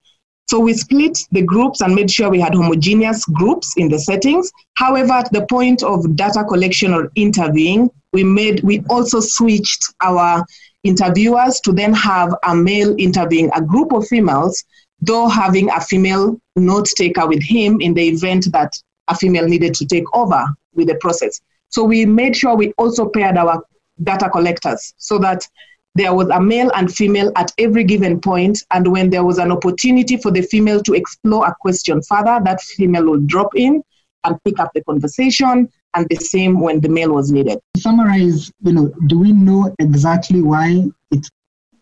So 0.49 0.59
we 0.59 0.73
split 0.73 1.19
the 1.33 1.43
groups 1.43 1.83
and 1.83 1.95
made 1.95 2.11
sure 2.11 2.31
we 2.31 2.41
had 2.41 2.55
homogeneous 2.55 3.27
groups 3.27 3.75
in 3.77 3.91
the 3.91 3.99
settings. 3.99 4.51
However, 4.73 5.13
at 5.13 5.31
the 5.33 5.45
point 5.51 5.83
of 5.83 6.17
data 6.17 6.45
collection 6.45 6.95
or 6.95 7.13
interviewing, 7.15 7.91
we 8.15 8.25
made 8.25 8.63
we 8.63 8.83
also 8.89 9.21
switched 9.21 9.85
our 10.01 10.47
interviewers 10.83 11.61
to 11.61 11.73
then 11.73 11.93
have 11.93 12.35
a 12.45 12.57
male 12.57 12.95
interviewing 12.99 13.51
a 13.55 13.61
group 13.61 13.93
of 13.93 14.07
females 14.09 14.65
though 15.03 15.29
having 15.29 15.69
a 15.71 15.81
female 15.81 16.41
note 16.57 16.89
taker 16.97 17.27
with 17.27 17.43
him 17.43 17.81
in 17.83 17.93
the 17.93 18.09
event 18.09 18.51
that 18.53 18.73
a 19.09 19.15
female 19.15 19.47
needed 19.47 19.75
to 19.75 19.87
take 19.87 20.05
over 20.15 20.47
with 20.75 20.89
the 20.89 20.97
process. 20.97 21.41
So 21.69 21.85
we 21.85 22.05
made 22.07 22.37
sure 22.37 22.57
we 22.57 22.73
also 22.79 23.09
paired 23.09 23.37
our 23.37 23.62
data 24.03 24.29
collectors 24.31 24.95
so 24.97 25.19
that 25.19 25.47
there 25.95 26.15
was 26.15 26.29
a 26.29 26.41
male 26.41 26.71
and 26.77 26.93
female 26.93 27.33
at 27.37 27.53
every 27.59 27.85
given 27.85 28.21
point, 28.21 28.62
and 28.71 28.91
when 28.91 29.11
there 29.11 29.25
was 29.25 29.39
an 29.39 29.50
opportunity 29.50 30.17
for 30.17 30.31
the 30.31 30.43
female 30.43 30.81
to 30.83 30.95
explore 30.95 31.47
a 31.47 31.55
question 31.61 32.00
further, 32.03 32.41
that 32.45 32.61
female 32.61 33.11
would 33.11 33.27
drop 33.27 33.57
in 33.57 33.83
and 34.25 34.37
pick 34.45 34.61
up 34.61 34.71
the 34.75 34.85
conversation, 34.85 35.69
and 35.95 36.07
the 36.09 36.17
same 36.17 36.61
when 36.61 36.81
the 36.81 36.89
male 36.89 37.12
was 37.12 37.33
needed. 37.33 37.59
To 37.75 37.81
summarize, 37.81 38.53
you 38.62 38.73
know, 38.73 38.95
do 39.07 39.19
we 39.19 39.33
know 39.33 39.75
exactly 39.81 40.43
why 40.43 40.85
it 41.11 41.27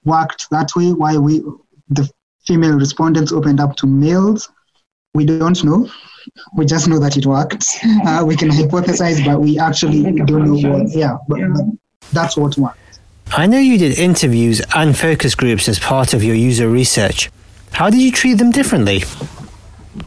worked 0.05 0.49
that 0.51 0.71
way? 0.75 0.93
Why 0.93 1.19
we 1.19 1.43
the 1.91 2.11
female 2.47 2.79
respondents 2.79 3.33
opened 3.33 3.61
up 3.61 3.77
to 3.77 3.87
males. 3.87 4.49
We 5.15 5.27
don't 5.27 5.63
know. 5.65 5.91
We 6.57 6.67
just 6.67 6.89
know 6.89 6.99
that 7.01 7.17
it 7.17 7.27
worked. 7.27 7.65
Uh, 8.09 8.25
we 8.25 8.37
can 8.37 8.49
hypothesize, 8.49 9.25
but 9.25 9.41
we 9.41 9.59
actually 9.59 10.03
don't 10.03 10.45
know 10.45 10.71
what. 10.71 10.89
Yeah, 10.91 11.19
but, 11.29 11.41
but 11.53 11.65
that's 12.13 12.37
what 12.37 12.57
worked. 12.57 12.79
I 13.33 13.47
know 13.47 13.59
you 13.59 13.77
did 13.77 13.99
interviews 13.99 14.63
and 14.75 14.97
focus 14.97 15.35
groups 15.35 15.69
as 15.69 15.79
part 15.79 16.15
of 16.15 16.25
your 16.25 16.35
user 16.35 16.69
research. 16.69 17.31
How 17.73 17.91
did 17.91 18.01
you 18.01 18.11
treat 18.11 18.35
them 18.35 18.51
differently? 18.51 19.03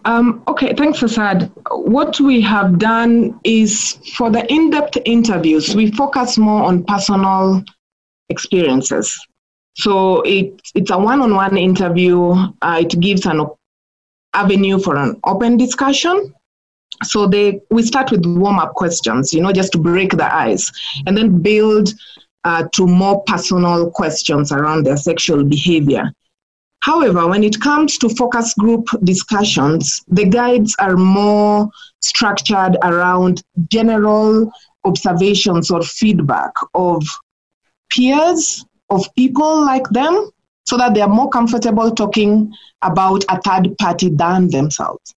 Um, 0.06 0.42
okay, 0.48 0.74
thanks, 0.74 1.04
Asad. 1.04 1.52
What 1.70 2.20
we 2.20 2.42
have 2.42 2.80
done 2.80 3.40
is 3.44 4.00
for 4.16 4.30
the 4.30 4.52
in 4.52 4.72
depth 4.72 4.98
interviews, 5.06 5.76
we 5.76 5.92
focus 5.92 6.38
more 6.38 6.64
on 6.64 6.84
personal 6.84 7.64
experiences. 8.30 9.20
So 9.76 10.22
it, 10.22 10.60
it's 10.76 10.92
a 10.92 10.98
one-on-one 10.98 11.58
interview. 11.58 12.32
Uh, 12.62 12.82
it 12.82 13.00
gives 13.00 13.26
an 13.26 13.46
avenue 14.34 14.80
for 14.80 14.96
an 14.96 15.20
open 15.26 15.58
discussion. 15.58 16.34
So 17.04 17.28
they 17.28 17.62
we 17.70 17.84
start 17.84 18.12
with 18.12 18.26
warm-up 18.26 18.74
questions, 18.74 19.34
you 19.34 19.42
know, 19.42 19.52
just 19.52 19.72
to 19.74 19.80
break 19.80 20.12
the 20.12 20.34
ice, 20.34 20.72
and 21.06 21.18
then 21.18 21.42
build 21.42 21.94
uh, 22.44 22.66
to 22.74 22.86
more 22.86 23.24
personal 23.24 23.90
questions 23.90 24.52
around 24.52 24.86
their 24.86 24.98
sexual 24.98 25.44
behavior. 25.44 26.12
However, 26.82 27.28
when 27.28 27.44
it 27.44 27.60
comes 27.62 27.98
to 28.00 28.10
focus 28.10 28.54
group 28.56 28.88
discussions, 29.04 30.04
the 30.08 30.26
guides 30.26 30.76
are 30.80 30.98
more 30.98 31.70
structured 32.02 32.76
around 32.84 33.44
general 33.70 34.52
observations 34.84 35.70
or 35.70 35.84
feedback 35.84 36.52
of 36.74 37.04
peers 37.92 38.66
of 38.90 39.08
people 39.16 39.62
like 39.62 39.88
them 39.90 40.32
so 40.72 40.78
that 40.78 40.94
they 40.94 41.02
are 41.02 41.10
more 41.10 41.30
comfortable 41.30 41.92
talking 41.92 42.54
about 42.82 43.26
a 43.28 43.42
third 43.42 43.78
party 43.78 44.08
than 44.08 44.48
themselves. 44.48 45.14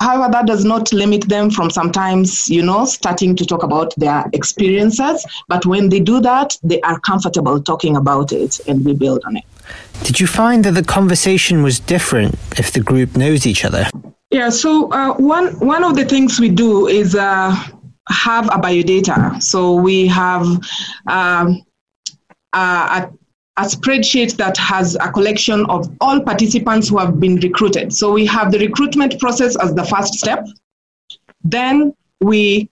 However, 0.00 0.32
that 0.32 0.46
does 0.46 0.64
not 0.64 0.92
limit 0.92 1.28
them 1.28 1.48
from 1.48 1.70
sometimes, 1.70 2.50
you 2.50 2.60
know, 2.60 2.84
starting 2.86 3.36
to 3.36 3.46
talk 3.46 3.62
about 3.62 3.94
their 3.96 4.24
experiences. 4.32 5.24
But 5.46 5.64
when 5.64 5.90
they 5.90 6.00
do 6.00 6.20
that, 6.22 6.58
they 6.64 6.80
are 6.80 6.98
comfortable 7.00 7.62
talking 7.62 7.96
about 7.96 8.32
it 8.32 8.58
and 8.66 8.84
we 8.84 8.94
build 8.94 9.22
on 9.26 9.36
it. 9.36 9.44
Did 10.02 10.18
you 10.18 10.26
find 10.26 10.64
that 10.64 10.72
the 10.72 10.82
conversation 10.82 11.62
was 11.62 11.78
different 11.78 12.34
if 12.58 12.72
the 12.72 12.80
group 12.80 13.16
knows 13.16 13.46
each 13.46 13.64
other? 13.64 13.86
Yeah, 14.32 14.48
so 14.48 14.92
uh, 14.92 15.14
one, 15.14 15.56
one 15.60 15.84
of 15.84 15.94
the 15.94 16.04
things 16.04 16.40
we 16.40 16.48
do 16.48 16.88
is 16.88 17.14
uh, 17.14 17.54
have 18.08 18.46
a 18.46 18.58
biodata. 18.58 19.40
So 19.40 19.74
we 19.74 20.08
have 20.08 20.46
um, 21.06 21.62
uh, 22.52 23.06
a, 23.06 23.10
a 23.58 23.62
spreadsheet 23.62 24.36
that 24.36 24.56
has 24.58 24.96
a 24.96 25.10
collection 25.10 25.64
of 25.66 25.90
all 26.00 26.20
participants 26.20 26.88
who 26.88 26.98
have 26.98 27.18
been 27.18 27.36
recruited. 27.36 27.92
So 27.92 28.12
we 28.12 28.26
have 28.26 28.52
the 28.52 28.58
recruitment 28.58 29.18
process 29.18 29.56
as 29.56 29.74
the 29.74 29.84
first 29.84 30.14
step. 30.14 30.46
Then 31.42 31.94
we 32.20 32.68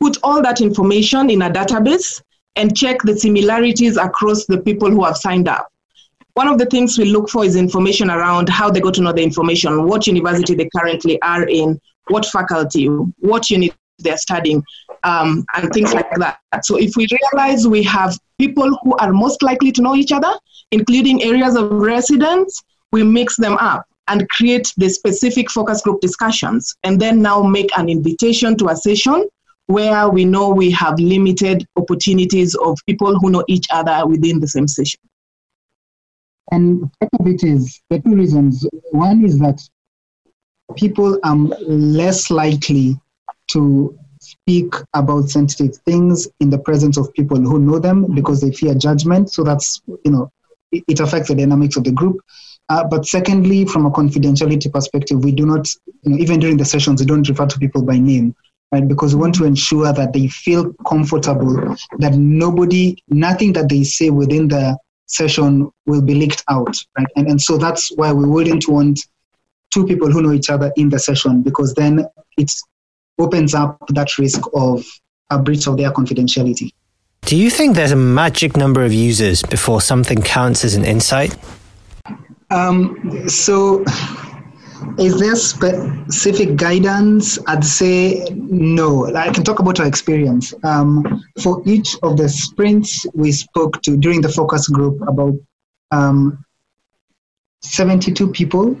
put 0.00 0.18
all 0.22 0.40
that 0.42 0.60
information 0.60 1.30
in 1.30 1.42
a 1.42 1.50
database 1.50 2.22
and 2.56 2.76
check 2.76 3.02
the 3.02 3.16
similarities 3.16 3.96
across 3.96 4.46
the 4.46 4.58
people 4.58 4.90
who 4.90 5.04
have 5.04 5.16
signed 5.16 5.48
up. 5.48 5.72
One 6.34 6.48
of 6.48 6.58
the 6.58 6.66
things 6.66 6.98
we 6.98 7.06
look 7.06 7.28
for 7.28 7.44
is 7.44 7.56
information 7.56 8.10
around 8.10 8.48
how 8.48 8.70
they 8.70 8.80
got 8.80 8.94
to 8.94 9.00
know 9.00 9.12
the 9.12 9.22
information, 9.22 9.86
what 9.86 10.06
university 10.06 10.54
they 10.54 10.68
currently 10.76 11.20
are 11.22 11.44
in, 11.48 11.80
what 12.08 12.26
faculty, 12.26 12.86
what 12.86 13.50
unit 13.50 13.74
they're 13.98 14.16
studying, 14.16 14.62
um, 15.02 15.44
and 15.54 15.72
things 15.72 15.94
like 15.94 16.10
that. 16.16 16.38
So 16.62 16.76
if 16.76 16.96
we 16.96 17.06
realize 17.10 17.68
we 17.68 17.82
have 17.84 18.18
people 18.38 18.78
who 18.82 18.96
are 18.96 19.12
most 19.12 19.42
likely 19.42 19.72
to 19.72 19.82
know 19.82 19.94
each 19.94 20.12
other, 20.12 20.32
including 20.70 21.22
areas 21.22 21.56
of 21.56 21.70
residence, 21.70 22.62
we 22.92 23.02
mix 23.02 23.36
them 23.36 23.56
up 23.58 23.86
and 24.08 24.28
create 24.28 24.72
the 24.76 24.88
specific 24.88 25.50
focus 25.50 25.80
group 25.82 26.00
discussions, 26.00 26.74
and 26.82 27.00
then 27.00 27.22
now 27.22 27.42
make 27.42 27.76
an 27.78 27.88
invitation 27.88 28.56
to 28.58 28.68
a 28.68 28.76
session 28.76 29.26
where 29.66 30.10
we 30.10 30.24
know 30.26 30.50
we 30.50 30.70
have 30.70 30.98
limited 30.98 31.66
opportunities 31.76 32.54
of 32.54 32.78
people 32.86 33.18
who 33.18 33.30
know 33.30 33.44
each 33.48 33.66
other 33.72 34.06
within 34.06 34.38
the 34.38 34.48
same 34.48 34.68
session. 34.68 35.00
And 36.50 36.80
part 37.00 37.10
of 37.18 37.26
it 37.26 37.42
is 37.42 37.80
the 37.88 37.98
two 38.00 38.14
reasons. 38.14 38.66
One 38.90 39.24
is 39.24 39.38
that 39.38 39.66
people 40.76 41.18
are 41.24 41.36
less 41.66 42.30
likely 42.30 43.00
to 43.48 43.98
speak 44.20 44.74
about 44.94 45.28
sensitive 45.28 45.76
things 45.86 46.26
in 46.40 46.50
the 46.50 46.58
presence 46.58 46.96
of 46.96 47.12
people 47.14 47.36
who 47.36 47.58
know 47.58 47.78
them 47.78 48.14
because 48.14 48.40
they 48.40 48.50
fear 48.50 48.74
judgment. 48.74 49.30
So 49.30 49.44
that's, 49.44 49.82
you 50.04 50.10
know, 50.10 50.30
it, 50.72 50.98
affects 51.00 51.28
the 51.28 51.34
dynamics 51.34 51.76
of 51.76 51.84
the 51.84 51.92
group. 51.92 52.20
Uh, 52.70 52.84
but 52.84 53.04
secondly, 53.04 53.66
from 53.66 53.84
a 53.84 53.90
confidentiality 53.90 54.72
perspective, 54.72 55.22
we 55.22 55.32
do 55.32 55.44
not, 55.44 55.68
you 56.02 56.12
know, 56.12 56.16
even 56.16 56.40
during 56.40 56.56
the 56.56 56.64
sessions, 56.64 57.00
we 57.00 57.06
don't 57.06 57.28
refer 57.28 57.46
to 57.46 57.58
people 57.58 57.82
by 57.82 57.98
name 57.98 58.34
right? 58.74 58.88
Because 58.88 59.14
we 59.14 59.20
want 59.20 59.34
to 59.36 59.44
ensure 59.44 59.92
that 59.92 60.12
they 60.12 60.26
feel 60.26 60.72
comfortable, 60.86 61.76
that 61.98 62.14
nobody, 62.14 62.96
nothing 63.08 63.52
that 63.52 63.68
they 63.68 63.84
say 63.84 64.10
within 64.10 64.48
the 64.48 64.76
session 65.06 65.70
will 65.86 66.02
be 66.02 66.14
leaked 66.14 66.42
out, 66.48 66.74
right? 66.98 67.06
And, 67.16 67.28
and 67.28 67.40
so 67.40 67.56
that's 67.56 67.92
why 67.96 68.12
we 68.12 68.26
wouldn't 68.26 68.68
want 68.68 69.00
two 69.72 69.86
people 69.86 70.10
who 70.10 70.22
know 70.22 70.32
each 70.32 70.50
other 70.50 70.72
in 70.76 70.88
the 70.88 70.98
session 70.98 71.42
because 71.42 71.74
then 71.74 72.06
it 72.36 72.50
opens 73.18 73.54
up 73.54 73.78
that 73.88 74.16
risk 74.18 74.42
of 74.54 74.84
a 75.30 75.38
breach 75.38 75.66
of 75.66 75.76
their 75.76 75.90
confidentiality. 75.90 76.70
Do 77.22 77.36
you 77.36 77.48
think 77.50 77.74
there's 77.74 77.92
a 77.92 77.96
magic 77.96 78.56
number 78.56 78.84
of 78.84 78.92
users 78.92 79.42
before 79.42 79.80
something 79.80 80.20
counts 80.20 80.64
as 80.64 80.74
an 80.74 80.84
insight? 80.84 81.36
Um, 82.50 83.28
so 83.28 83.82
is 84.98 85.18
there 85.18 85.34
specific 85.34 86.56
guidance? 86.56 87.38
I'd 87.46 87.64
say 87.64 88.26
no. 88.34 89.06
I 89.14 89.30
can 89.30 89.42
talk 89.42 89.58
about 89.58 89.80
our 89.80 89.86
experience. 89.86 90.52
Um, 90.62 91.24
for 91.42 91.62
each 91.66 91.96
of 92.02 92.16
the 92.16 92.28
sprints 92.28 93.06
we 93.14 93.32
spoke 93.32 93.80
to 93.82 93.96
during 93.96 94.20
the 94.20 94.28
focus 94.28 94.68
group, 94.68 95.00
about 95.08 95.34
um, 95.90 96.44
72 97.62 98.30
people. 98.32 98.80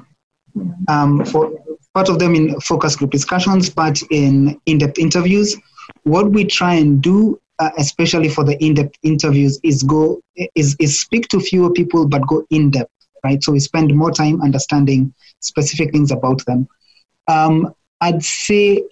Um, 0.86 1.24
for 1.24 1.50
part 1.94 2.08
of 2.08 2.18
them 2.18 2.34
in 2.34 2.58
focus 2.60 2.96
group 2.96 3.10
discussions, 3.10 3.70
but 3.70 4.00
in 4.10 4.60
in-depth 4.66 4.98
interviews. 4.98 5.56
What 6.02 6.30
we 6.30 6.44
try 6.44 6.74
and 6.74 7.02
do, 7.02 7.40
uh, 7.58 7.70
especially 7.78 8.28
for 8.28 8.42
the 8.42 8.62
in-depth 8.64 8.98
interviews, 9.02 9.60
is 9.62 9.82
go 9.82 10.20
is 10.54 10.76
is 10.80 11.00
speak 11.00 11.28
to 11.28 11.40
fewer 11.40 11.70
people, 11.70 12.06
but 12.06 12.26
go 12.26 12.44
in-depth 12.50 12.90
right? 13.24 13.42
So 13.42 13.52
we 13.52 13.58
spend 13.58 13.92
more 13.94 14.12
time 14.12 14.42
understanding 14.42 15.12
specific 15.40 15.90
things 15.90 16.12
about 16.12 16.44
them. 16.44 16.68
Um, 17.26 17.74
I'd 18.00 18.22
say 18.22 18.84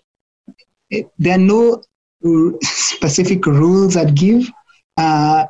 there 1.19 1.35
are 1.35 1.39
no 1.39 1.83
specific 2.63 3.47
rules 3.47 3.97
I'd 3.97 4.17
give, 4.17 4.51
uh, 4.97 5.47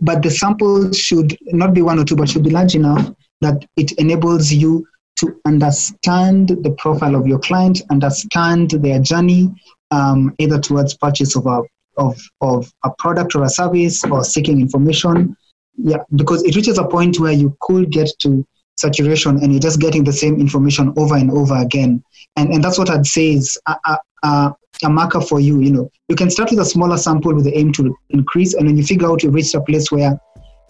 but 0.00 0.22
the 0.22 0.30
sample 0.30 0.92
should 0.92 1.36
not 1.46 1.72
be 1.72 1.82
one 1.82 1.98
or 1.98 2.04
two, 2.04 2.16
but 2.16 2.28
should 2.28 2.44
be 2.44 2.50
large 2.50 2.74
enough 2.74 3.10
that 3.40 3.64
it 3.76 3.92
enables 3.92 4.52
you 4.52 4.86
to 5.24 5.40
understand 5.46 6.48
the 6.48 6.74
profile 6.78 7.14
of 7.14 7.26
your 7.26 7.38
client, 7.38 7.82
understand 7.90 8.70
their 8.70 9.00
journey, 9.00 9.50
um, 9.90 10.34
either 10.38 10.58
towards 10.58 10.96
purchase 10.96 11.36
of 11.36 11.46
a 11.46 11.62
of, 11.96 12.20
of 12.40 12.72
a 12.84 12.90
product 12.98 13.34
or 13.36 13.44
a 13.44 13.48
service 13.48 14.04
or 14.04 14.24
seeking 14.24 14.60
information, 14.60 15.36
yeah, 15.76 15.98
because 16.16 16.42
it 16.42 16.56
reaches 16.56 16.78
a 16.78 16.84
point 16.84 17.20
where 17.20 17.32
you 17.32 17.56
could 17.60 17.90
get 17.90 18.10
to 18.20 18.44
saturation 18.76 19.42
and 19.42 19.52
you're 19.52 19.60
just 19.60 19.80
getting 19.80 20.02
the 20.02 20.12
same 20.12 20.40
information 20.40 20.92
over 20.96 21.14
and 21.14 21.30
over 21.30 21.56
again. 21.56 22.02
And, 22.36 22.52
and 22.52 22.64
that's 22.64 22.78
what 22.78 22.90
I'd 22.90 23.06
say 23.06 23.34
is 23.34 23.58
a, 23.66 23.98
a, 24.24 24.54
marker 24.88 25.20
for 25.20 25.38
you. 25.38 25.60
You 25.60 25.70
know, 25.70 25.90
you 26.08 26.16
can 26.16 26.30
start 26.30 26.50
with 26.50 26.58
a 26.58 26.64
smaller 26.64 26.96
sample 26.96 27.32
with 27.32 27.44
the 27.44 27.56
aim 27.56 27.72
to 27.74 27.96
increase, 28.10 28.54
and 28.54 28.66
when 28.66 28.76
you 28.76 28.84
figure 28.84 29.08
out 29.08 29.22
you've 29.22 29.34
reached 29.34 29.54
a 29.54 29.60
place 29.60 29.90
where 29.90 30.18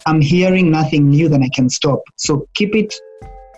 I'm 0.05 0.21
hearing 0.21 0.69
nothing 0.69 1.09
new, 1.09 1.27
then 1.27 1.43
I 1.43 1.49
can 1.53 1.69
stop. 1.69 2.01
So 2.15 2.47
keep 2.53 2.75
it 2.75 2.93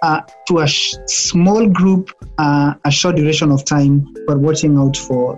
uh, 0.01 0.21
to 0.47 0.59
a 0.59 0.67
sh- 0.67 0.95
small 1.05 1.67
group, 1.67 2.11
uh, 2.37 2.73
a 2.85 2.91
short 2.91 3.15
duration 3.15 3.51
of 3.51 3.65
time, 3.65 4.13
but 4.25 4.39
watching 4.39 4.77
out 4.77 4.97
for 4.97 5.35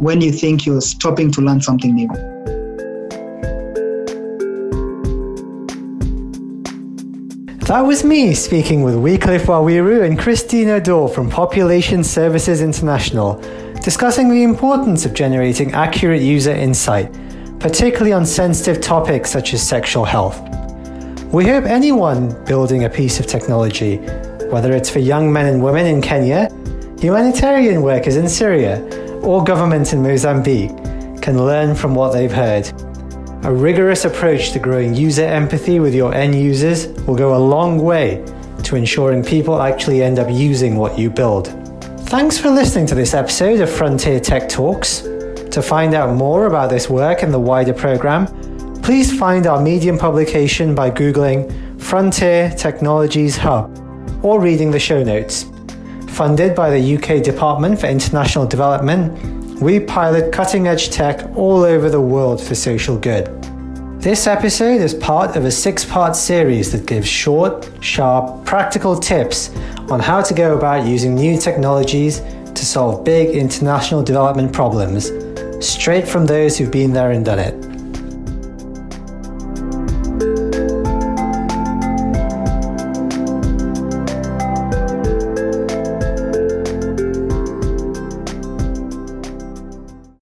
when 0.00 0.20
you 0.20 0.32
think 0.32 0.64
you're 0.66 0.80
stopping 0.80 1.30
to 1.32 1.40
learn 1.40 1.60
something 1.60 1.94
new. 1.94 2.08
That 7.66 7.80
was 7.80 8.04
me 8.04 8.34
speaking 8.34 8.82
with 8.82 8.94
Wycliffe 8.94 9.46
Waweru 9.46 10.04
and 10.04 10.18
Christine 10.18 10.68
Odor 10.68 11.08
from 11.08 11.30
Population 11.30 12.04
Services 12.04 12.60
International, 12.60 13.40
discussing 13.80 14.28
the 14.28 14.42
importance 14.42 15.06
of 15.06 15.14
generating 15.14 15.72
accurate 15.72 16.20
user 16.20 16.52
insight, 16.52 17.10
particularly 17.60 18.12
on 18.12 18.26
sensitive 18.26 18.82
topics 18.82 19.30
such 19.30 19.54
as 19.54 19.66
sexual 19.66 20.04
health. 20.04 20.53
We 21.32 21.46
hope 21.46 21.64
anyone 21.64 22.44
building 22.44 22.84
a 22.84 22.90
piece 22.90 23.18
of 23.18 23.26
technology, 23.26 23.96
whether 24.50 24.72
it's 24.72 24.88
for 24.88 25.00
young 25.00 25.32
men 25.32 25.46
and 25.46 25.62
women 25.62 25.86
in 25.86 26.00
Kenya, 26.00 26.48
humanitarian 26.98 27.82
workers 27.82 28.16
in 28.16 28.28
Syria, 28.28 28.80
or 29.20 29.42
government 29.42 29.92
in 29.92 30.02
Mozambique, 30.02 30.70
can 31.20 31.44
learn 31.44 31.74
from 31.74 31.94
what 31.94 32.12
they've 32.12 32.32
heard. 32.32 32.68
A 33.44 33.52
rigorous 33.52 34.04
approach 34.04 34.52
to 34.52 34.58
growing 34.58 34.94
user 34.94 35.24
empathy 35.24 35.80
with 35.80 35.94
your 35.94 36.14
end 36.14 36.34
users 36.34 36.86
will 37.06 37.16
go 37.16 37.34
a 37.34 37.42
long 37.44 37.78
way 37.78 38.24
to 38.62 38.76
ensuring 38.76 39.24
people 39.24 39.60
actually 39.60 40.02
end 40.02 40.18
up 40.18 40.30
using 40.30 40.76
what 40.76 40.98
you 40.98 41.10
build. 41.10 41.48
Thanks 42.08 42.38
for 42.38 42.50
listening 42.50 42.86
to 42.86 42.94
this 42.94 43.12
episode 43.12 43.60
of 43.60 43.68
Frontier 43.68 44.20
Tech 44.20 44.48
Talks. 44.48 45.00
To 45.50 45.62
find 45.62 45.94
out 45.94 46.14
more 46.14 46.46
about 46.46 46.70
this 46.70 46.88
work 46.88 47.22
and 47.22 47.32
the 47.32 47.38
wider 47.38 47.72
program, 47.74 48.26
please 48.84 49.18
find 49.18 49.46
our 49.46 49.62
Medium 49.62 49.96
publication 49.96 50.74
by 50.74 50.90
Googling 50.90 51.50
Frontier 51.80 52.50
Technologies 52.50 53.34
Hub 53.34 53.74
or 54.22 54.42
reading 54.42 54.70
the 54.70 54.78
show 54.78 55.02
notes. 55.02 55.46
Funded 56.08 56.54
by 56.54 56.68
the 56.68 56.96
UK 56.96 57.24
Department 57.24 57.80
for 57.80 57.86
International 57.86 58.46
Development 58.46 59.58
we 59.58 59.80
pilot 59.80 60.34
cutting 60.34 60.68
edge 60.68 60.90
tech 60.90 61.24
all 61.34 61.62
over 61.62 61.88
the 61.88 62.00
world 62.00 62.42
for 62.42 62.54
social 62.54 62.98
good. 62.98 63.26
This 64.02 64.26
episode 64.26 64.82
is 64.82 64.92
part 64.92 65.34
of 65.34 65.46
a 65.46 65.50
six 65.50 65.82
part 65.82 66.14
series 66.14 66.70
that 66.72 66.84
gives 66.84 67.08
short, 67.08 67.70
sharp, 67.80 68.44
practical 68.44 68.98
tips 68.98 69.48
on 69.88 69.98
how 69.98 70.20
to 70.20 70.34
go 70.34 70.58
about 70.58 70.86
using 70.86 71.14
new 71.14 71.38
technologies 71.38 72.20
to 72.54 72.66
solve 72.66 73.02
big 73.02 73.34
international 73.34 74.02
development 74.02 74.52
problems, 74.52 75.10
straight 75.66 76.06
from 76.06 76.26
those 76.26 76.58
who've 76.58 76.70
been 76.70 76.92
there 76.92 77.12
and 77.12 77.24
done 77.24 77.38
it. 77.38 77.73